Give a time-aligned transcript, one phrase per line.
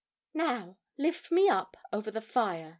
[0.33, 2.69] "Now, lift me up over the fire!"